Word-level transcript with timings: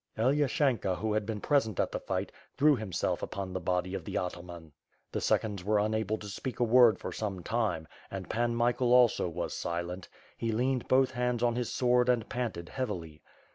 Elyashenka 0.17 0.95
who 0.95 1.13
had 1.13 1.27
been 1.27 1.39
present 1.39 1.79
at 1.79 1.91
the 1.91 1.99
fight, 1.99 2.31
threw 2.57 2.75
him 2.75 2.91
self 2.91 3.21
upon 3.21 3.53
the 3.53 3.59
body 3.59 3.93
of 3.93 4.03
the 4.03 4.17
ataman. 4.17 4.71
The 5.11 5.21
seconds 5.21 5.63
were 5.63 5.77
unable 5.77 6.17
to 6.17 6.27
speak 6.27 6.59
a 6.59 6.63
word 6.63 6.97
for 6.97 7.11
some 7.11 7.43
time, 7.43 7.87
and 8.09 8.27
Pan 8.27 8.55
Michael 8.55 8.93
also 8.93 9.29
was 9.29 9.53
silent' 9.53 10.09
he 10.35 10.51
leaned 10.51 10.87
both 10.87 11.11
hands 11.11 11.43
on 11.43 11.55
his 11.55 11.69
sword 11.71 12.09
and 12.09 12.27
panted 12.27 12.67
heavily. 12.69 13.21